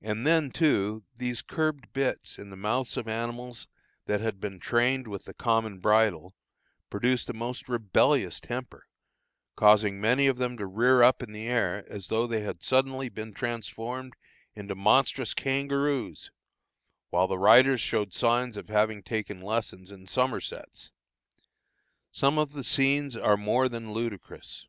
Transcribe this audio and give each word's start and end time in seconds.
And 0.00 0.26
then, 0.26 0.50
too, 0.52 1.04
these 1.18 1.42
curbed 1.42 1.92
bits 1.92 2.38
in 2.38 2.48
the 2.48 2.56
mouths 2.56 2.96
of 2.96 3.06
animals 3.06 3.68
that 4.06 4.18
had 4.22 4.40
been 4.40 4.58
trained 4.58 5.06
with 5.06 5.26
the 5.26 5.34
common 5.34 5.80
bridle, 5.80 6.34
produced 6.88 7.28
a 7.28 7.34
most 7.34 7.68
rebellious 7.68 8.40
temper, 8.40 8.86
causing 9.56 10.00
many 10.00 10.26
of 10.28 10.38
them 10.38 10.56
to 10.56 10.64
rear 10.64 11.02
up 11.02 11.22
in 11.22 11.32
the 11.32 11.46
air 11.46 11.84
as 11.90 12.08
though 12.08 12.26
they 12.26 12.40
had 12.40 12.62
suddenly 12.62 13.10
been 13.10 13.34
transformed 13.34 14.14
into 14.54 14.74
monstrous 14.74 15.34
kangaroos, 15.34 16.30
while 17.10 17.26
the 17.28 17.36
riders 17.38 17.82
showed 17.82 18.14
signs 18.14 18.56
of 18.56 18.70
having 18.70 19.02
taken 19.02 19.42
lessons 19.42 19.90
in 19.90 20.06
somersets. 20.06 20.90
Some 22.10 22.38
of 22.38 22.52
the 22.52 22.64
scenes 22.64 23.14
are 23.14 23.36
more 23.36 23.68
than 23.68 23.92
ludicrous. 23.92 24.64